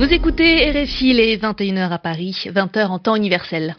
Vous 0.00 0.14
écoutez 0.14 0.70
RFI 0.70 1.12
les 1.12 1.36
21h 1.36 1.90
à 1.90 1.98
Paris, 1.98 2.46
20h 2.46 2.86
en 2.86 2.98
temps 2.98 3.16
universel. 3.16 3.76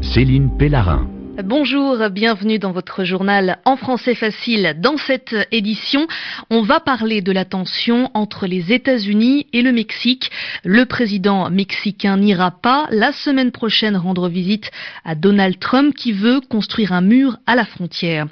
Céline 0.00 0.56
Pellarin. 0.56 1.08
Bonjour, 1.38 1.96
bienvenue 2.10 2.58
dans 2.58 2.72
votre 2.72 3.04
journal 3.04 3.60
en 3.64 3.76
français 3.76 4.16
facile. 4.16 4.74
Dans 4.78 4.96
cette 4.96 5.34
édition, 5.52 6.06
on 6.50 6.62
va 6.62 6.80
parler 6.80 7.22
de 7.22 7.30
la 7.30 7.44
tension 7.44 8.10
entre 8.14 8.46
les 8.46 8.72
États-Unis 8.72 9.46
et 9.52 9.62
le 9.62 9.72
Mexique. 9.72 10.30
Le 10.64 10.84
président 10.86 11.48
mexicain 11.48 12.16
n'ira 12.16 12.50
pas 12.50 12.88
la 12.90 13.12
semaine 13.12 13.52
prochaine 13.52 13.96
rendre 13.96 14.28
visite 14.28 14.70
à 15.04 15.14
Donald 15.14 15.58
Trump 15.60 15.94
qui 15.94 16.12
veut 16.12 16.40
construire 16.40 16.92
un 16.92 17.00
mur 17.00 17.38
à 17.46 17.54
la 17.54 17.64
frontière. 17.64 18.26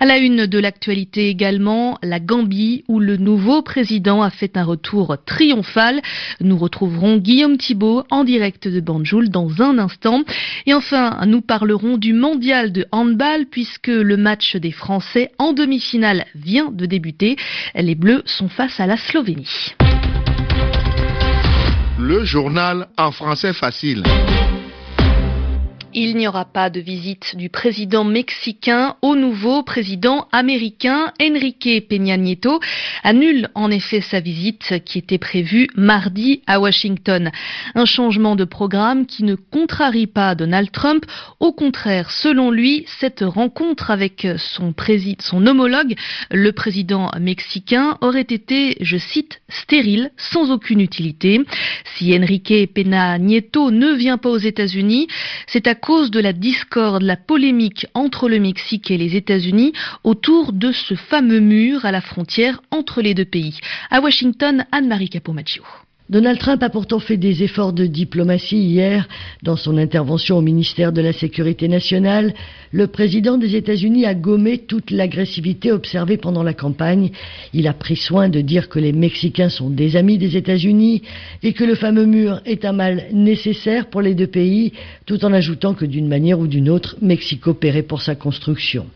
À 0.00 0.06
la 0.06 0.18
une 0.18 0.46
de 0.46 0.58
l'actualité 0.58 1.28
également, 1.28 1.98
la 2.02 2.20
Gambie 2.20 2.84
où 2.88 3.00
le 3.00 3.16
nouveau 3.16 3.62
président 3.62 4.22
a 4.22 4.30
fait 4.30 4.56
un 4.56 4.64
retour 4.64 5.16
triomphal. 5.26 6.00
Nous 6.40 6.56
retrouverons 6.56 7.16
Guillaume 7.16 7.58
Thibault 7.58 8.04
en 8.10 8.24
direct 8.24 8.68
de 8.68 8.80
Banjul 8.80 9.28
dans 9.28 9.60
un 9.60 9.78
instant. 9.78 10.22
Et 10.66 10.74
enfin, 10.74 11.20
nous 11.26 11.40
parlerons 11.40 11.98
du 11.98 12.12
mondial 12.44 12.72
de 12.72 12.84
handball 12.92 13.46
puisque 13.50 13.86
le 13.86 14.18
match 14.18 14.56
des 14.56 14.70
Français 14.70 15.30
en 15.38 15.54
demi-finale 15.54 16.26
vient 16.34 16.70
de 16.70 16.84
débuter. 16.84 17.36
Les 17.74 17.94
Bleus 17.94 18.22
sont 18.26 18.50
face 18.50 18.78
à 18.80 18.86
la 18.86 18.98
Slovénie. 18.98 19.74
Le 21.98 22.22
journal 22.24 22.88
en 22.98 23.12
français 23.12 23.54
facile. 23.54 24.02
Il 25.96 26.16
n'y 26.16 26.26
aura 26.26 26.44
pas 26.44 26.70
de 26.70 26.80
visite 26.80 27.36
du 27.36 27.48
président 27.48 28.02
mexicain 28.02 28.96
au 29.00 29.14
nouveau 29.14 29.62
président 29.62 30.26
américain. 30.32 31.12
Enrique 31.22 31.86
Peña 31.88 32.16
Nieto 32.16 32.58
annule 33.04 33.48
en 33.54 33.70
effet 33.70 34.00
sa 34.00 34.18
visite 34.18 34.82
qui 34.84 34.98
était 34.98 35.18
prévue 35.18 35.68
mardi 35.76 36.42
à 36.48 36.58
Washington. 36.58 37.30
Un 37.76 37.84
changement 37.84 38.34
de 38.34 38.42
programme 38.42 39.06
qui 39.06 39.22
ne 39.22 39.36
contrarie 39.36 40.08
pas 40.08 40.34
Donald 40.34 40.72
Trump. 40.72 41.06
Au 41.38 41.52
contraire, 41.52 42.10
selon 42.10 42.50
lui, 42.50 42.86
cette 42.98 43.22
rencontre 43.24 43.92
avec 43.92 44.26
son, 44.36 44.74
son 45.20 45.46
homologue, 45.46 45.94
le 46.32 46.50
président 46.50 47.12
mexicain, 47.20 47.98
aurait 48.00 48.22
été, 48.22 48.78
je 48.80 48.96
cite, 48.96 49.42
stérile, 49.48 50.10
sans 50.16 50.50
aucune 50.50 50.80
utilité. 50.80 51.40
Si 51.94 52.12
Enrique 52.18 52.72
Peña 52.74 53.16
Nieto 53.18 53.70
ne 53.70 53.92
vient 53.92 54.18
pas 54.18 54.30
aux 54.30 54.38
États-Unis, 54.38 55.06
c'est 55.46 55.68
à 55.68 55.76
cause 55.84 56.10
de 56.10 56.18
la 56.18 56.32
discorde, 56.32 57.02
la 57.02 57.16
polémique 57.18 57.86
entre 57.92 58.30
le 58.30 58.40
Mexique 58.40 58.90
et 58.90 58.96
les 58.96 59.16
États-Unis 59.16 59.74
autour 60.02 60.54
de 60.54 60.72
ce 60.72 60.94
fameux 60.94 61.40
mur 61.40 61.84
à 61.84 61.92
la 61.92 62.00
frontière 62.00 62.62
entre 62.70 63.02
les 63.02 63.12
deux 63.12 63.26
pays. 63.26 63.58
À 63.90 64.00
Washington, 64.00 64.64
Anne-Marie 64.72 65.10
Capomaccio. 65.10 65.62
Donald 66.10 66.38
Trump 66.38 66.62
a 66.62 66.68
pourtant 66.68 66.98
fait 66.98 67.16
des 67.16 67.42
efforts 67.44 67.72
de 67.72 67.86
diplomatie 67.86 68.58
hier. 68.58 69.08
Dans 69.42 69.56
son 69.56 69.78
intervention 69.78 70.36
au 70.36 70.42
ministère 70.42 70.92
de 70.92 71.00
la 71.00 71.14
Sécurité 71.14 71.66
nationale, 71.66 72.34
le 72.72 72.88
président 72.88 73.38
des 73.38 73.56
États-Unis 73.56 74.04
a 74.04 74.14
gommé 74.14 74.58
toute 74.58 74.90
l'agressivité 74.90 75.72
observée 75.72 76.18
pendant 76.18 76.42
la 76.42 76.52
campagne. 76.52 77.10
Il 77.54 77.66
a 77.66 77.72
pris 77.72 77.96
soin 77.96 78.28
de 78.28 78.42
dire 78.42 78.68
que 78.68 78.78
les 78.78 78.92
Mexicains 78.92 79.48
sont 79.48 79.70
des 79.70 79.96
amis 79.96 80.18
des 80.18 80.36
États-Unis 80.36 81.00
et 81.42 81.54
que 81.54 81.64
le 81.64 81.74
fameux 81.74 82.04
mur 82.04 82.42
est 82.44 82.66
un 82.66 82.72
mal 82.72 83.04
nécessaire 83.10 83.86
pour 83.86 84.02
les 84.02 84.14
deux 84.14 84.26
pays, 84.26 84.74
tout 85.06 85.24
en 85.24 85.32
ajoutant 85.32 85.72
que 85.72 85.86
d'une 85.86 86.08
manière 86.08 86.38
ou 86.38 86.46
d'une 86.46 86.68
autre, 86.68 86.96
Mexico 87.00 87.54
paierait 87.54 87.82
pour 87.82 88.02
sa 88.02 88.14
construction. 88.14 88.88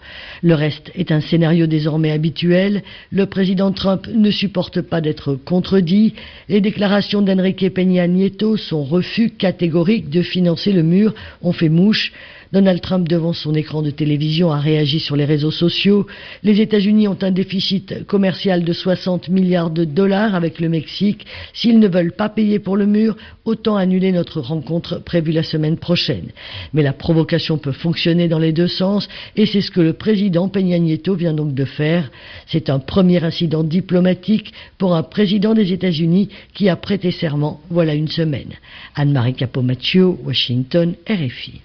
Le 0.43 0.55
reste 0.55 0.93
est 0.95 1.11
un 1.11 1.23
scénario 1.23 1.67
désormais 1.67 2.11
habituel. 2.11 2.83
Le 3.11 3.25
président 3.25 3.73
Trump 3.73 4.07
ne 4.13 4.31
supporte 4.31 4.83
pas 4.83 5.01
d'être 5.01 5.37
contredit. 5.37 6.13
Les 6.51 6.61
d'Enrique 7.01 7.73
Peña 7.73 8.09
Nieto, 8.09 8.57
son 8.57 8.83
refus 8.83 9.31
catégorique 9.31 10.11
de 10.11 10.23
financer 10.23 10.73
le 10.73 10.83
mur, 10.83 11.15
ont 11.43 11.53
fait 11.53 11.69
mouche. 11.69 12.13
Donald 12.53 12.81
Trump, 12.81 13.07
devant 13.07 13.35
son 13.35 13.55
écran 13.55 13.83
de 13.83 13.91
télévision, 13.91 14.51
a 14.51 14.59
réagi 14.59 15.01
sur 15.01 15.17
les 15.17 15.27
réseaux 15.27 15.51
sociaux. 15.51 16.07
Les 16.43 16.61
États-Unis 16.61 17.07
ont 17.07 17.19
un 17.21 17.31
déficit 17.31 18.07
commercial 18.07 18.65
de 18.65 18.73
60 18.73 19.29
milliards 19.29 19.71
de 19.71 19.85
dollars 19.85 20.35
avec 20.35 20.59
le 20.59 20.71
Mexique. 20.71 21.27
S'ils 21.53 21.79
ne 21.79 21.89
veulent 21.89 22.13
pas 22.13 22.31
payer 22.31 22.59
pour 22.59 22.77
le 22.77 22.87
mur, 22.87 23.17
autant 23.45 23.77
annuler 23.77 24.13
notre 24.13 24.41
rencontre 24.41 24.99
prévue 24.99 25.33
la 25.33 25.43
semaine 25.43 25.77
prochaine. 25.77 26.29
Mais 26.73 26.83
la 26.83 26.93
provocation 26.93 27.59
peut 27.59 27.73
fonctionner 27.73 28.29
dans 28.29 28.39
les 28.39 28.53
deux 28.53 28.69
sens 28.69 29.09
et 29.37 29.45
c'est 29.45 29.61
ce 29.61 29.71
que 29.71 29.81
le 29.81 29.93
président 29.93 30.49
Peña 30.49 30.79
Nieto 30.79 31.15
vient 31.15 31.35
donc 31.35 31.55
de 31.55 31.65
faire. 31.65 32.11
C'est 32.47 32.71
un 32.71 32.79
premier 32.79 33.23
incident 33.23 33.63
diplomatique 33.63 34.53
pour 34.79 34.95
un 34.95 35.03
président 35.03 35.53
des 35.53 35.73
États-Unis 35.73 36.31
qui 36.55 36.69
a 36.69 36.77
prêté 36.77 37.11
serment 37.11 37.61
voilà 37.71 37.95
une 37.95 38.09
semaine. 38.09 38.55
Anne-Marie 38.95 39.35
Capomaccio, 39.35 40.19
Washington, 40.25 40.95
RFI. 41.09 41.61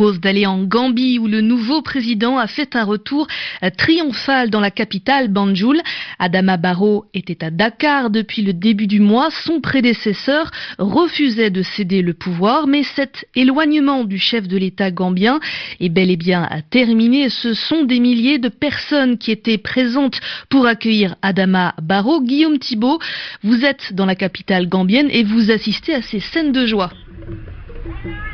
D'aller 0.00 0.46
en 0.46 0.64
Gambie 0.64 1.18
où 1.18 1.26
le 1.26 1.42
nouveau 1.42 1.82
président 1.82 2.38
a 2.38 2.46
fait 2.46 2.74
un 2.74 2.84
retour 2.84 3.26
euh, 3.62 3.68
triomphal 3.76 4.48
dans 4.48 4.60
la 4.60 4.70
capitale 4.70 5.28
Banjul. 5.28 5.78
Adama 6.18 6.56
Barrow 6.56 7.04
était 7.12 7.44
à 7.44 7.50
Dakar 7.50 8.08
depuis 8.08 8.40
le 8.40 8.54
début 8.54 8.86
du 8.86 9.00
mois. 9.00 9.28
Son 9.30 9.60
prédécesseur 9.60 10.50
refusait 10.78 11.50
de 11.50 11.62
céder 11.62 12.00
le 12.00 12.14
pouvoir, 12.14 12.66
mais 12.66 12.82
cet 12.82 13.26
éloignement 13.34 14.04
du 14.04 14.18
chef 14.18 14.48
de 14.48 14.56
l'État 14.56 14.90
gambien 14.90 15.38
est 15.80 15.90
bel 15.90 16.10
et 16.10 16.16
bien 16.16 16.48
terminé. 16.70 17.28
Ce 17.28 17.52
sont 17.52 17.84
des 17.84 18.00
milliers 18.00 18.38
de 18.38 18.48
personnes 18.48 19.18
qui 19.18 19.30
étaient 19.30 19.58
présentes 19.58 20.20
pour 20.48 20.66
accueillir 20.66 21.16
Adama 21.20 21.74
Barrow. 21.82 22.22
Guillaume 22.22 22.58
Thibault, 22.58 23.00
vous 23.42 23.66
êtes 23.66 23.92
dans 23.92 24.06
la 24.06 24.14
capitale 24.14 24.66
gambienne 24.66 25.08
et 25.10 25.24
vous 25.24 25.50
assistez 25.50 25.94
à 25.94 26.00
ces 26.00 26.20
scènes 26.20 26.52
de 26.52 26.64
joie. 26.64 26.90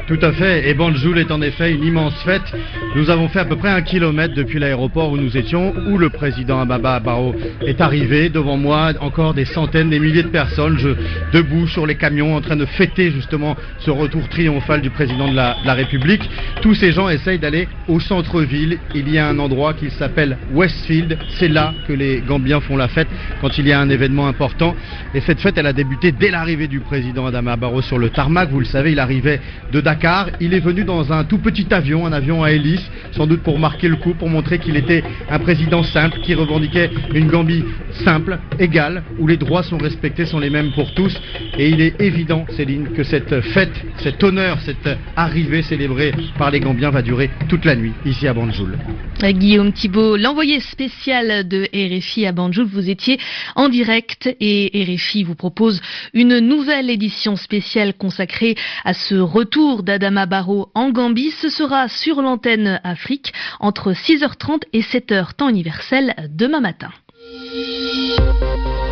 Tout 0.06 0.18
à 0.22 0.30
fait, 0.32 0.68
et 0.68 0.74
Banjul 0.74 1.18
est 1.18 1.32
en 1.32 1.42
effet 1.42 1.72
une 1.72 1.82
immense 1.82 2.14
fête. 2.22 2.54
Nous 2.94 3.10
avons 3.10 3.28
fait 3.28 3.40
à 3.40 3.44
peu 3.44 3.56
près 3.56 3.70
un 3.70 3.82
kilomètre 3.82 4.34
depuis 4.34 4.60
l'aéroport 4.60 5.10
où 5.10 5.16
nous 5.16 5.36
étions, 5.36 5.74
où 5.88 5.98
le 5.98 6.10
président 6.10 6.60
Ababa 6.60 7.00
Barrow 7.00 7.34
est 7.66 7.80
arrivé. 7.80 8.28
Devant 8.28 8.56
moi, 8.56 8.92
encore 9.00 9.34
des 9.34 9.44
centaines, 9.44 9.90
des 9.90 9.98
milliers 9.98 10.22
de 10.22 10.28
personnes, 10.28 10.78
debout 11.32 11.66
sur 11.66 11.86
les 11.88 11.96
camions, 11.96 12.36
en 12.36 12.40
train 12.40 12.54
de 12.54 12.66
fêter 12.66 13.10
justement 13.10 13.56
ce 13.80 13.90
retour 13.90 14.28
triomphal 14.28 14.80
du 14.80 14.90
président 14.90 15.28
de 15.28 15.34
la, 15.34 15.56
de 15.60 15.66
la 15.66 15.74
République. 15.74 16.22
Tous 16.62 16.74
ces 16.74 16.92
gens 16.92 17.08
essayent 17.08 17.40
d'aller 17.40 17.66
au 17.88 17.98
centre-ville. 17.98 18.78
Il 18.94 19.10
y 19.10 19.18
a 19.18 19.26
un 19.26 19.40
endroit 19.40 19.74
qui 19.74 19.90
s'appelle 19.90 20.38
Westfield. 20.52 21.18
C'est 21.30 21.48
là 21.48 21.74
que 21.88 21.92
les 21.92 22.20
Gambiens 22.20 22.60
font 22.60 22.76
la 22.76 22.86
fête 22.86 23.08
quand 23.40 23.58
il 23.58 23.66
y 23.66 23.72
a 23.72 23.80
un 23.80 23.90
événement 23.90 24.28
important. 24.28 24.76
Et 25.14 25.20
cette 25.20 25.40
fête, 25.40 25.58
elle 25.58 25.66
a 25.66 25.72
débuté 25.72 26.12
dès 26.12 26.30
l'arrivée 26.30 26.68
du 26.68 26.78
président 26.78 27.26
Adama 27.26 27.56
Barrow 27.56 27.82
sur 27.82 27.98
le 27.98 28.10
tarmac. 28.10 28.50
Vous 28.50 28.60
le 28.60 28.66
savez, 28.66 28.92
il 28.92 29.00
arrivait 29.00 29.40
de 29.72 29.80
Dakar 29.80 29.95
car 29.96 30.30
Il 30.40 30.54
est 30.54 30.60
venu 30.60 30.84
dans 30.84 31.12
un 31.12 31.24
tout 31.24 31.38
petit 31.38 31.66
avion, 31.72 32.06
un 32.06 32.12
avion 32.12 32.42
à 32.42 32.52
hélice, 32.52 32.84
sans 33.12 33.26
doute 33.26 33.42
pour 33.42 33.58
marquer 33.58 33.88
le 33.88 33.96
coup, 33.96 34.14
pour 34.14 34.28
montrer 34.28 34.58
qu'il 34.58 34.76
était 34.76 35.02
un 35.30 35.38
président 35.38 35.82
simple, 35.82 36.20
qui 36.20 36.34
revendiquait 36.34 36.90
une 37.14 37.28
Gambie 37.28 37.64
simple, 38.04 38.38
égale, 38.58 39.02
où 39.18 39.26
les 39.26 39.36
droits 39.36 39.62
sont 39.62 39.78
respectés, 39.78 40.26
sont 40.26 40.38
les 40.38 40.50
mêmes 40.50 40.72
pour 40.72 40.92
tous. 40.94 41.14
Et 41.58 41.68
il 41.68 41.80
est 41.80 42.00
évident, 42.00 42.44
Céline, 42.56 42.92
que 42.92 43.02
cette 43.02 43.40
fête, 43.40 43.84
cet 43.98 44.22
honneur, 44.22 44.58
cette 44.60 44.88
arrivée 45.16 45.62
célébrée 45.62 46.12
par 46.38 46.50
les 46.50 46.60
Gambiens 46.60 46.90
va 46.90 47.02
durer 47.02 47.30
toute 47.48 47.64
la 47.64 47.76
nuit, 47.76 47.92
ici 48.04 48.28
à 48.28 48.34
Banjul. 48.34 48.76
Guillaume 49.22 49.72
Thibault, 49.72 50.16
l'envoyé 50.16 50.60
spécial 50.60 51.48
de 51.48 51.68
RFI 51.74 52.26
à 52.26 52.32
Banjul, 52.32 52.66
vous 52.66 52.88
étiez 52.88 53.18
en 53.54 53.68
direct 53.68 54.34
et 54.40 54.70
RFI 54.74 55.24
vous 55.24 55.34
propose 55.34 55.80
une 56.14 56.38
nouvelle 56.38 56.90
édition 56.90 57.36
spéciale 57.36 57.94
consacrée 57.94 58.54
à 58.84 58.94
ce 58.94 59.14
retour 59.14 59.82
d'Adama 59.86 60.26
Barrow 60.26 60.68
en 60.74 60.90
Gambie. 60.90 61.30
Ce 61.30 61.48
sera 61.48 61.88
sur 61.88 62.20
l'antenne 62.20 62.80
Afrique 62.84 63.32
entre 63.60 63.92
6h30 63.92 64.64
et 64.74 64.82
7h 64.82 65.34
temps 65.34 65.48
universel 65.48 66.14
demain 66.28 66.60
matin. 66.60 66.90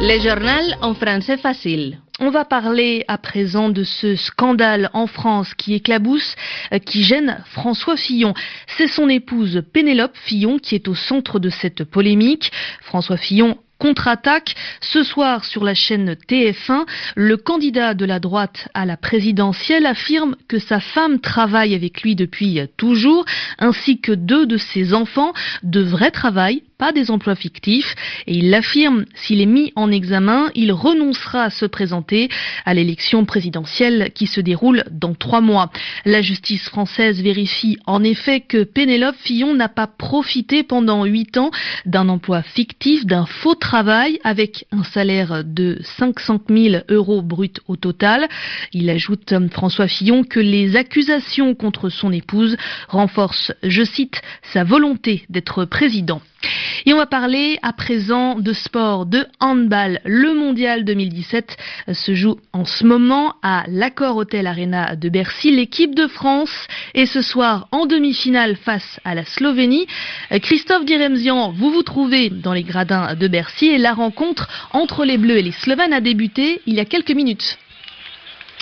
Le 0.01 0.21
journal 0.21 0.77
en 0.81 0.95
français 0.95 1.37
facile. 1.37 1.99
On 2.21 2.31
va 2.31 2.45
parler 2.45 3.05
à 3.09 3.19
présent 3.19 3.71
de 3.71 3.83
ce 3.83 4.15
scandale 4.15 4.89
en 4.93 5.09
France 5.09 5.53
qui 5.55 5.75
éclabousse, 5.75 6.37
euh, 6.73 6.79
qui 6.79 7.03
gêne 7.03 7.43
François 7.47 7.97
Fillon. 7.97 8.35
C'est 8.77 8.87
son 8.87 9.09
épouse 9.09 9.63
Pénélope 9.73 10.17
Fillon 10.17 10.59
qui 10.59 10.77
est 10.77 10.87
au 10.87 10.95
centre 10.95 11.41
de 11.41 11.51
cette 11.51 11.83
polémique. 11.83 12.53
François 12.83 13.17
Fillon 13.17 13.59
contre-attaque. 13.85 14.55
Ce 14.81 15.03
soir, 15.03 15.45
sur 15.45 15.63
la 15.63 15.75
chaîne 15.75 16.17
TF1, 16.27 16.87
le 17.17 17.37
candidat 17.37 17.93
de 17.93 18.07
la 18.07 18.19
droite 18.19 18.69
à 18.73 18.87
la 18.87 18.97
présidentielle 18.97 19.85
affirme 19.85 20.37
que 20.49 20.59
sa 20.59 20.81
femme 20.81 21.21
travaille 21.21 21.75
avec 21.75 22.01
lui 22.01 22.17
depuis 22.17 22.61
toujours, 22.79 23.27
ainsi 23.59 24.01
que 24.01 24.13
deux 24.13 24.47
de 24.47 24.57
ses 24.57 24.95
enfants, 24.95 25.35
de 25.63 25.83
vrai 25.83 26.11
travail, 26.11 26.63
pas 26.79 26.93
des 26.93 27.11
emplois 27.11 27.35
fictifs 27.35 27.95
et 28.27 28.35
il 28.35 28.51
l'affirme, 28.51 29.05
s'il 29.15 29.41
est 29.41 29.47
mis 29.47 29.73
en 29.77 29.91
examen, 29.91 30.51
il 30.55 30.73
renoncera 30.73 31.45
à 31.45 31.51
se 31.51 31.67
présenter 31.67 32.29
à 32.65 32.75
l'élection 32.75 33.25
présidentielle 33.25 34.11
qui 34.15 34.27
se 34.27 34.41
déroule 34.41 34.85
dans 34.91 35.15
trois 35.15 35.41
mois. 35.41 35.71
La 36.05 36.23
justice 36.23 36.69
française 36.69 37.23
vérifie 37.23 37.79
en 37.87 38.03
effet 38.03 38.41
que 38.41 38.65
Pénélope 38.65 39.17
Fillon 39.17 39.55
n'a 39.55 39.69
pas 39.69 39.87
profité 39.87 40.63
pendant 40.63 41.05
huit 41.05 41.37
ans 41.37 41.51
d'un 41.87 42.09
emploi 42.09 42.43
fictif, 42.43 43.07
d'un 43.07 43.27
faux 43.27 43.55
travail 43.55 44.19
avec 44.25 44.67
un 44.73 44.85
salaire 44.85 45.43
de 45.45 45.79
500 45.99 46.41
000 46.49 46.83
euros 46.89 47.23
brut 47.23 47.61
au 47.69 47.77
total. 47.77 48.29
Il 48.73 48.91
ajoute 48.91 49.35
François 49.51 49.89
Fillon 49.89 50.25
que 50.25 50.41
les 50.41 50.77
accusations 50.77 51.55
contre 51.55 51.89
son 51.89 52.13
épouse 52.13 52.57
renforcent, 52.89 53.53
je 53.63 53.85
cite, 53.85 54.23
sa 54.53 54.65
volonté 54.65 55.25
d'être 55.29 55.65
président. 55.65 56.21
Et 56.87 56.93
on 56.93 56.99
va 56.99 57.07
parler 57.07 57.59
à 57.63 57.73
présent 57.73 58.39
de 58.39 58.53
sport, 58.53 59.07
de 59.07 59.27
handball. 59.41 60.01
Le 60.05 60.35
mondial 60.35 60.85
2017 60.85 61.57
se 61.93 62.15
joue 62.15 62.37
en 62.53 62.65
ce 62.65 62.85
moment 62.85 63.35
à 63.43 63.65
l'Accord 63.69 64.17
Hotel 64.17 64.47
Arena 64.47 64.97
de 64.97 65.09
Bercy. 65.09 65.51
L'équipe 65.51 65.95
de 65.95 66.07
France 66.07 66.69
est 66.95 67.07
ce 67.07 67.23
soir 67.23 67.69
en 67.73 67.87
demi-finale 67.87 68.57
face 68.57 69.01
à 69.05 69.15
la 69.15 69.25
Slovénie. 69.25 69.87
Christophe 70.43 70.85
Diremzian, 70.85 71.53
vous 71.53 71.71
vous 71.71 71.83
trouvez 71.83 72.31
dans 72.31 72.53
les 72.53 72.65
gradins 72.65 73.15
de 73.15 73.29
Bercy 73.29 73.67
et 73.67 73.79
la 73.79 73.95
rencontre 73.95 74.49
entre 74.73 75.05
les 75.05 75.19
Bleus 75.19 75.39
et 75.39 75.43
les 75.43 75.53
Slovènes 75.53 75.93
a 75.93 76.01
débuté 76.01 76.61
il 76.67 76.75
y 76.75 76.81
a 76.81 76.85
quelques 76.85 77.11
minutes. 77.11 77.59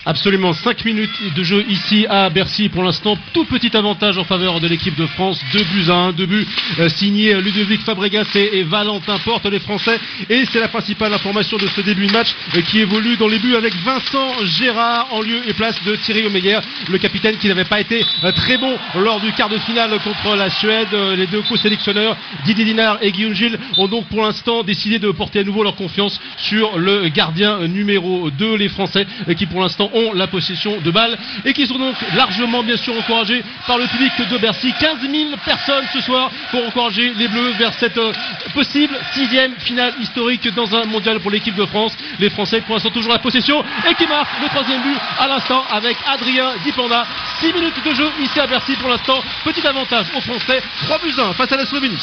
Absolument, 0.05 0.53
5 0.53 0.85
minutes 0.85 1.33
de 1.37 1.45
jeu 1.45 1.65
ici 1.69 2.07
à 2.11 2.29
Bercy. 2.29 2.69
Pour 2.69 2.83
l'instant, 2.83 3.17
tout 3.33 3.45
petit 3.45 3.77
avantage 3.77 4.19
en 4.19 4.25
faveur 4.25 4.59
de 4.59 4.67
l'équipe 4.67 4.97
de 4.97 5.07
France. 5.07 5.41
2 5.53 5.63
buts 5.63 5.91
à 5.91 5.95
1, 5.95 6.13
2 6.15 6.27
buts 6.27 6.47
euh, 6.81 6.89
signés 6.89 7.41
Ludovic 7.41 7.83
Fabregas 7.83 8.27
et, 8.35 8.65
Valentin 8.65 9.17
Porte, 9.19 9.47
les 9.47 9.61
Français. 9.61 10.01
Et 10.29 10.45
c'est 10.51 10.59
la 10.59 10.67
principale 10.67 11.15
information 11.15 11.57
de 11.57 11.69
ce 11.69 11.83
début 11.83 12.09
de 12.09 12.13
match 12.13 12.35
euh, 12.57 12.63
qui 12.63 12.81
évolue 12.81 13.17
dans 13.17 13.29
les 13.29 13.39
buts 13.39 13.55
avec 13.55 13.77
Vincent 13.77 14.45
Gérard 14.45 15.07
en 15.13 15.21
lieu 15.21 15.41
et 15.47 15.53
place 15.53 15.81
de 15.85 15.95
Thierry 15.95 16.27
Omeyer, 16.27 16.59
le 16.91 16.99
capitaine 16.99 17.37
qui 17.37 17.47
n'avait 17.47 17.65
pas 17.65 17.81
été 17.81 18.05
euh, 18.25 18.33
très 18.33 18.59
bon 18.59 18.77
lors 18.97 19.21
du 19.21 19.31
quart 19.35 19.51
de 19.51 19.59
finale 19.59 19.97
contre 20.03 20.35
la 20.35 20.51
Suède. 20.51 20.89
Les 21.17 21.29
deux 21.29 21.43
co-sélectionneurs, 21.43 22.17
Didier 22.45 22.65
Dinard 22.65 22.99
et 23.03 23.13
Guillaume 23.13 23.35
Gilles, 23.35 23.59
ont 23.79 23.87
donc 23.87 24.09
pour 24.09 24.23
l'instant 24.23 24.65
décidé 24.65 24.99
de 24.99 25.13
porter 25.13 25.41
à 25.41 25.45
nouveau 25.45 25.63
leur 25.63 25.77
confiance 25.77 26.21
sur 26.39 26.77
le 26.77 27.09
gardien 27.09 27.69
numéro 27.69 28.31
2, 28.31 28.57
les 28.57 28.69
Français, 28.69 29.07
qui 29.37 29.47
pour 29.47 29.61
l'instant 29.61 29.92
ont 29.95 30.13
la 30.13 30.27
possession 30.27 30.81
de 30.81 30.91
balles 30.91 31.19
et 31.45 31.53
qui 31.53 31.67
sont 31.67 31.79
donc 31.79 31.97
largement 32.15 32.63
bien 32.63 32.77
sûr 32.77 32.95
encouragés 32.97 33.43
par 33.67 33.79
le 33.79 33.87
public 33.87 34.13
de 34.31 34.39
Bercy. 34.39 34.73
15 34.79 34.99
000 35.01 35.31
personnes 35.45 35.85
ce 35.93 36.01
soir 36.01 36.31
pour 36.51 36.67
encourager 36.67 37.13
les 37.15 37.29
Bleus 37.29 37.53
vers 37.59 37.73
cette 37.75 37.99
euh, 37.99 38.13
possible 38.55 38.97
sixième 39.15 39.55
finale 39.57 39.95
historique 40.01 40.49
dans 40.55 40.75
un 40.75 40.85
mondial 40.85 41.21
pour 41.21 41.31
l'équipe 41.31 41.55
de 41.55 41.67
France. 41.67 41.97
Les 42.19 42.31
Français 42.31 42.61
pour 42.63 42.75
l'instant 42.75 42.91
toujours 42.91 43.13
la 43.13 43.19
possession 43.19 43.63
et 43.89 43.95
qui 43.95 44.07
marquent 44.07 44.41
le 44.43 44.49
troisième 44.49 44.83
but 44.83 44.97
à 45.19 45.29
l'instant 45.29 45.63
avec 45.71 45.97
Adrien 46.07 46.53
Dipanda. 46.65 47.07
6 47.41 47.53
minutes 47.53 47.85
de 47.85 47.95
jeu 47.95 48.09
ici 48.23 48.39
à 48.41 48.47
Bercy 48.47 48.73
pour 48.77 48.89
l'instant. 48.89 49.21
Petit 49.45 49.67
avantage 49.67 50.07
aux 50.17 50.21
Français. 50.21 50.63
3 50.85 50.99
buts 50.99 51.15
1 51.19 51.33
face 51.35 51.53
à 51.53 51.57
la 51.57 51.67
Slovénie. 51.67 51.99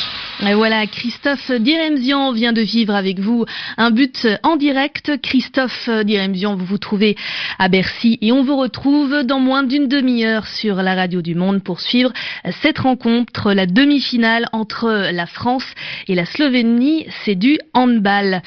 Et 0.46 0.54
voilà, 0.54 0.88
Christophe 0.88 1.52
Diremzian 1.52 2.32
vient 2.32 2.54
de 2.54 2.62
vivre 2.62 2.96
avec 2.96 3.20
vous 3.20 3.46
un 3.78 3.92
but 3.92 4.28
en 4.44 4.56
direct. 4.56 5.20
Christophe 5.22 5.90
Diremzian, 6.06 6.56
vous 6.56 6.66
vous 6.66 6.78
trouvez 6.78 7.18
à 7.58 7.68
Bercy 7.68 7.79
et 8.22 8.32
on 8.32 8.44
vous 8.44 8.58
retrouve 8.58 9.24
dans 9.24 9.40
moins 9.40 9.64
d'une 9.64 9.88
demi-heure 9.88 10.48
sur 10.48 10.78
la 10.78 10.96
radio 10.96 11.22
du 11.22 11.36
Monde 11.36 11.64
pour 11.64 11.80
suivre 11.80 12.12
cette 12.62 12.80
rencontre, 12.80 13.54
la 13.54 13.66
demi-finale 13.66 14.48
entre 14.52 15.12
la 15.12 15.26
France 15.26 15.66
et 16.08 16.16
la 16.16 16.26
Slovénie. 16.26 17.06
C'est 17.24 17.36
du 17.36 17.60
handball. 17.74 18.42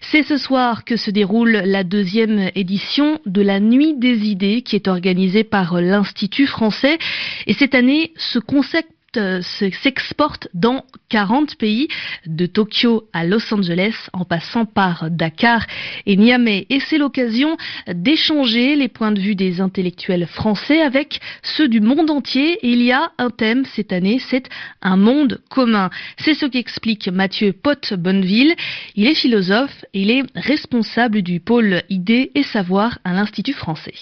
C'est 0.00 0.22
ce 0.22 0.38
soir 0.38 0.84
que 0.84 0.96
se 0.96 1.10
déroule 1.10 1.62
la 1.64 1.84
deuxième 1.84 2.50
édition 2.54 3.20
de 3.26 3.42
la 3.42 3.60
Nuit 3.60 3.94
des 3.96 4.26
idées 4.26 4.62
qui 4.62 4.76
est 4.76 4.88
organisée 4.88 5.44
par 5.44 5.80
l'Institut 5.80 6.46
français. 6.46 6.98
Et 7.46 7.52
cette 7.52 7.74
année, 7.74 8.12
ce 8.16 8.38
concept 8.38 8.88
s'exporte 9.14 10.48
dans 10.54 10.84
40 11.08 11.56
pays, 11.56 11.88
de 12.26 12.46
Tokyo 12.46 13.08
à 13.12 13.24
Los 13.24 13.52
Angeles, 13.52 13.94
en 14.12 14.24
passant 14.24 14.66
par 14.66 15.10
Dakar 15.10 15.66
et 16.06 16.16
Niamey. 16.16 16.66
Et 16.70 16.80
c'est 16.80 16.98
l'occasion 16.98 17.56
d'échanger 17.86 18.76
les 18.76 18.88
points 18.88 19.12
de 19.12 19.20
vue 19.20 19.34
des 19.34 19.60
intellectuels 19.60 20.26
français 20.26 20.82
avec 20.82 21.20
ceux 21.42 21.68
du 21.68 21.80
monde 21.80 22.10
entier. 22.10 22.58
Et 22.62 22.70
il 22.70 22.82
y 22.82 22.92
a 22.92 23.12
un 23.18 23.30
thème 23.30 23.64
cette 23.74 23.92
année, 23.92 24.20
c'est 24.28 24.48
un 24.82 24.96
monde 24.96 25.40
commun. 25.48 25.90
C'est 26.18 26.34
ce 26.34 26.46
qu'explique 26.46 27.08
Mathieu 27.08 27.52
Potte-Bonneville. 27.52 28.54
Il 28.94 29.06
est 29.06 29.14
philosophe 29.14 29.84
et 29.94 30.02
il 30.02 30.10
est 30.10 30.24
responsable 30.34 31.22
du 31.22 31.40
pôle 31.40 31.82
idées 31.88 32.30
et 32.34 32.42
savoir 32.42 32.98
à 33.04 33.12
l'Institut 33.12 33.54
français. 33.54 33.94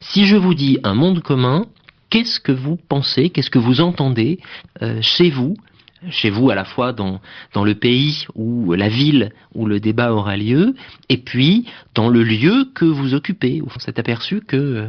Si 0.00 0.26
je 0.26 0.36
vous 0.36 0.54
dis 0.54 0.78
un 0.82 0.94
monde 0.94 1.22
commun, 1.22 1.66
qu'est-ce 2.12 2.40
que 2.40 2.52
vous 2.52 2.76
pensez, 2.76 3.30
qu'est-ce 3.30 3.48
que 3.48 3.58
vous 3.58 3.80
entendez 3.80 4.38
euh, 4.82 5.00
chez 5.00 5.30
vous, 5.30 5.56
chez 6.10 6.28
vous 6.28 6.50
à 6.50 6.54
la 6.54 6.66
fois 6.66 6.92
dans, 6.92 7.20
le 7.54 7.74
pays 7.74 8.26
ou 8.34 8.74
la 8.74 8.90
ville 8.90 9.32
où 9.54 9.64
le 9.64 9.80
débat 9.80 10.12
aura 10.12 10.36
lieu, 10.36 10.74
et 11.08 11.16
puis 11.16 11.66
dans 11.94 12.10
le 12.10 12.22
lieu 12.22 12.66
que 12.74 12.84
vous 12.84 13.14
occupez? 13.14 13.62
On 13.64 13.78
s'est 13.78 13.98
aperçu 13.98 14.42
que 14.42 14.56
euh, 14.56 14.88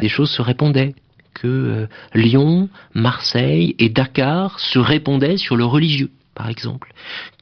des 0.00 0.08
choses 0.08 0.30
se 0.30 0.42
répondaient 0.42 0.96
que 1.32 1.46
euh, 1.46 1.86
Lyon, 2.12 2.68
Marseille 2.92 3.76
et 3.78 3.88
Dakar 3.88 4.58
se 4.58 4.80
répondaient 4.80 5.36
sur 5.36 5.54
le 5.54 5.64
religieux, 5.64 6.10
par 6.34 6.48
exemple, 6.48 6.92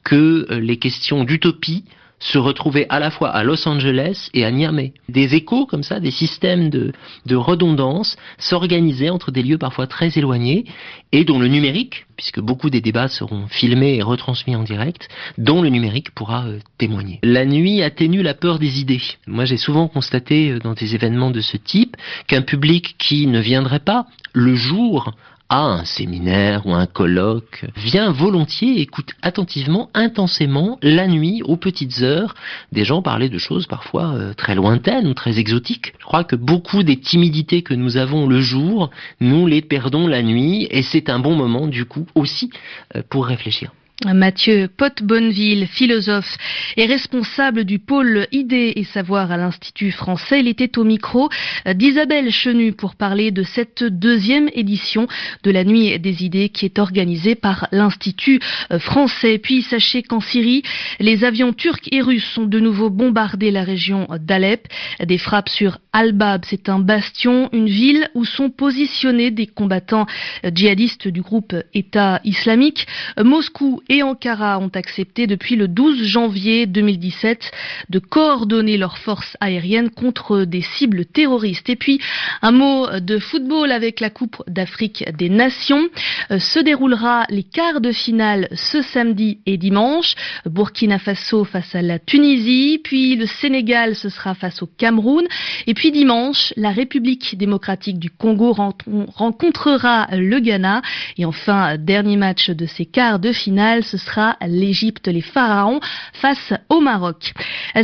que 0.03 0.45
les 0.61 0.77
questions 0.77 1.23
d'utopie 1.23 1.85
se 2.19 2.37
retrouver 2.37 2.85
à 2.89 2.99
la 2.99 3.11
fois 3.11 3.29
à 3.29 3.43
Los 3.43 3.67
Angeles 3.67 4.29
et 4.33 4.43
à 4.43 4.51
Niamey. 4.51 4.93
Des 5.09 5.35
échos 5.35 5.65
comme 5.65 5.83
ça, 5.83 5.99
des 5.99 6.11
systèmes 6.11 6.69
de, 6.69 6.91
de 7.25 7.35
redondance 7.35 8.17
s'organisaient 8.37 9.09
entre 9.09 9.31
des 9.31 9.43
lieux 9.43 9.57
parfois 9.57 9.87
très 9.87 10.09
éloignés 10.17 10.65
et 11.11 11.25
dont 11.25 11.39
le 11.39 11.47
numérique, 11.47 12.05
puisque 12.15 12.39
beaucoup 12.39 12.69
des 12.69 12.81
débats 12.81 13.07
seront 13.07 13.47
filmés 13.47 13.95
et 13.95 14.01
retransmis 14.01 14.55
en 14.55 14.63
direct, 14.63 15.07
dont 15.37 15.61
le 15.61 15.69
numérique 15.69 16.11
pourra 16.11 16.47
euh, 16.47 16.59
témoigner. 16.77 17.19
La 17.23 17.45
nuit 17.45 17.81
atténue 17.83 18.23
la 18.23 18.33
peur 18.33 18.59
des 18.59 18.79
idées. 18.79 19.01
Moi 19.27 19.45
j'ai 19.45 19.57
souvent 19.57 19.87
constaté 19.87 20.51
euh, 20.51 20.59
dans 20.59 20.73
des 20.73 20.95
événements 20.95 21.31
de 21.31 21.41
ce 21.41 21.57
type 21.57 21.95
qu'un 22.27 22.41
public 22.41 22.95
qui 22.97 23.27
ne 23.27 23.39
viendrait 23.39 23.79
pas 23.79 24.07
le 24.33 24.55
jour 24.55 25.13
à 25.49 25.61
un 25.61 25.85
séminaire 25.85 26.65
ou 26.65 26.73
un 26.73 26.85
colloque, 26.85 27.65
vient 27.75 28.11
volontiers, 28.11 28.81
écoute 28.81 29.11
attentivement, 29.21 29.89
intensément, 29.93 30.77
la 30.81 31.07
nuit, 31.07 31.41
aux 31.43 31.57
petites 31.57 32.01
heures, 32.01 32.35
des 32.71 32.83
gens 32.83 33.01
parler 33.01 33.29
de 33.29 33.37
choses 33.37 33.67
parfois 33.67 34.13
euh, 34.13 34.33
très 34.33 34.55
lointaines 34.55 35.07
ou 35.07 35.13
très 35.13 35.39
exotiques. 35.39 35.93
Je 35.99 36.05
crois 36.05 36.23
que 36.23 36.35
beaucoup 36.35 36.83
des 36.83 36.99
timidités 36.99 37.61
que 37.61 37.73
nous 37.73 37.97
avons 37.97 38.27
le 38.27 38.41
jour, 38.41 38.89
nous 39.19 39.47
les 39.47 39.61
perdons 39.61 40.07
la 40.07 40.21
nuit, 40.21 40.67
et 40.69 40.83
c'est 40.83 41.09
un 41.09 41.19
bon 41.19 41.35
moment 41.35 41.67
du 41.67 41.85
coup 41.85 42.05
aussi 42.15 42.49
euh, 42.95 43.01
pour 43.09 43.25
réfléchir. 43.25 43.71
Mathieu 44.05 44.67
Potte-Bonneville, 44.77 45.65
philosophe 45.65 46.37
et 46.75 46.85
responsable 46.85 47.63
du 47.63 47.79
pôle 47.79 48.27
idées 48.31 48.73
et 48.75 48.83
savoir 48.83 49.31
à 49.31 49.37
l'Institut 49.37 49.91
français. 49.91 50.39
Il 50.39 50.47
était 50.47 50.77
au 50.77 50.83
micro 50.83 51.29
d'Isabelle 51.65 52.31
Chenu 52.31 52.73
pour 52.73 52.95
parler 52.95 53.31
de 53.31 53.41
cette 53.41 53.83
deuxième 53.83 54.51
édition 54.53 55.07
de 55.41 55.49
la 55.49 55.63
Nuit 55.63 55.97
des 55.97 56.23
idées 56.23 56.49
qui 56.49 56.65
est 56.65 56.77
organisée 56.77 57.33
par 57.33 57.67
l'Institut 57.71 58.39
français. 58.77 59.39
Puis 59.39 59.63
sachez 59.63 60.03
qu'en 60.03 60.21
Syrie, 60.21 60.61
les 60.99 61.23
avions 61.23 61.51
turcs 61.51 61.89
et 61.91 62.01
russes 62.01 62.37
ont 62.37 62.45
de 62.45 62.59
nouveau 62.59 62.91
bombardé 62.91 63.49
la 63.49 63.63
région 63.63 64.07
d'Alep. 64.19 64.67
Des 65.03 65.17
frappes 65.17 65.49
sur 65.49 65.79
Al-Bab, 65.91 66.43
c'est 66.45 66.69
un 66.69 66.77
bastion, 66.77 67.49
une 67.51 67.67
ville 67.67 68.07
où 68.13 68.25
sont 68.25 68.51
positionnés 68.51 69.31
des 69.31 69.47
combattants 69.47 70.05
djihadistes 70.43 71.07
du 71.07 71.23
groupe 71.23 71.55
État 71.73 72.21
islamique. 72.23 72.85
Moscou 73.17 73.81
et 73.89 74.03
Ankara 74.03 74.59
ont 74.59 74.71
accepté 74.73 75.27
depuis 75.27 75.55
le 75.55 75.67
12 75.67 76.03
janvier 76.03 76.65
2017 76.65 77.51
de 77.89 77.99
coordonner 77.99 78.77
leurs 78.77 78.97
forces 78.97 79.37
aériennes 79.39 79.89
contre 79.89 80.43
des 80.43 80.61
cibles 80.61 81.05
terroristes. 81.05 81.69
Et 81.69 81.75
puis 81.75 81.99
un 82.41 82.51
mot 82.51 82.87
de 82.99 83.19
football 83.19 83.71
avec 83.71 83.99
la 83.99 84.09
Coupe 84.09 84.43
d'Afrique 84.47 85.05
des 85.17 85.29
Nations. 85.29 85.87
Euh, 86.31 86.39
se 86.39 86.59
déroulera 86.59 87.25
les 87.29 87.43
quarts 87.43 87.81
de 87.81 87.91
finale 87.91 88.47
ce 88.53 88.81
samedi 88.81 89.39
et 89.45 89.57
dimanche. 89.57 90.15
Burkina 90.45 90.99
Faso 90.99 91.43
face 91.43 91.75
à 91.75 91.81
la 91.81 91.99
Tunisie, 91.99 92.79
puis 92.83 93.15
le 93.15 93.25
Sénégal 93.25 93.95
ce 93.95 94.09
sera 94.09 94.33
face 94.33 94.61
au 94.61 94.67
Cameroun. 94.67 95.25
Et 95.67 95.73
puis 95.73 95.91
dimanche, 95.91 96.53
la 96.57 96.71
République 96.71 97.37
démocratique 97.37 97.99
du 97.99 98.09
Congo 98.09 98.53
rencontrera 98.53 100.07
le 100.11 100.39
Ghana. 100.39 100.81
Et 101.17 101.25
enfin, 101.25 101.77
dernier 101.77 102.17
match 102.17 102.49
de 102.49 102.65
ces 102.65 102.85
quarts 102.85 103.19
de 103.19 103.31
finale 103.31 103.76
ce 103.83 103.97
sera 103.97 104.37
l'Égypte, 104.47 105.07
les 105.07 105.21
pharaons 105.21 105.79
face 106.13 106.53
au 106.69 106.79
Maroc. 106.79 107.33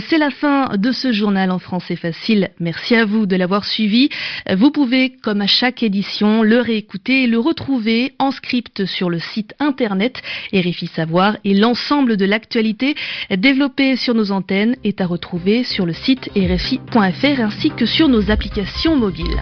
C'est 0.08 0.18
la 0.18 0.30
fin 0.30 0.78
de 0.78 0.92
ce 0.92 1.12
journal 1.12 1.52
en 1.52 1.60
français 1.60 1.96
facile. 1.96 2.50
Merci 2.60 2.96
à 2.96 3.06
vous 3.06 3.26
de 3.26 3.36
l'avoir 3.36 3.66
suivi. 3.66 4.10
Vous 4.56 4.72
pouvez, 4.72 5.12
comme 5.22 5.42
à 5.42 5.48
chaque 5.48 5.84
édition, 5.84 6.44
le 6.44 6.60
réécouter 6.60 7.24
et 7.24 7.28
le 7.28 7.40
retrouver 7.40 8.14
en 8.20 8.32
script 8.32 8.86
sur 8.86 9.10
le 9.10 9.20
site 9.20 9.54
internet 9.60 10.22
RFI 10.54 10.88
Savoir 10.88 11.38
et 11.44 11.54
l'ensemble 11.54 12.18
de 12.18 12.26
l'actualité 12.26 12.96
développée 13.36 13.96
sur 13.96 14.14
nos 14.14 14.32
antennes 14.32 14.76
est 14.84 15.02
à 15.02 15.06
retrouver 15.06 15.64
sur 15.64 15.86
le 15.86 15.94
site 15.94 16.30
rfi.fr 16.36 17.40
ainsi 17.40 17.72
que 17.72 17.86
sur 17.86 18.08
nos 18.08 18.32
applications 18.32 18.96
mobiles. 18.96 19.42